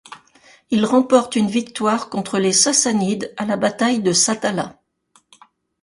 [0.71, 4.79] Il remporte une victoire contre les Sassanides à la bataille de Satala.